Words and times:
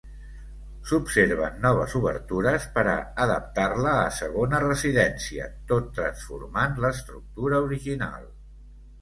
S'observen 0.91 1.59
noves 1.65 1.93
obertures 1.99 2.65
per 2.77 2.85
a 2.93 2.95
adaptar-la 3.25 3.93
a 4.07 4.09
segona 4.21 4.63
residència, 4.65 5.47
tot 5.75 5.93
transformant 6.01 6.81
l'estructura 6.87 7.63
original. 7.69 8.27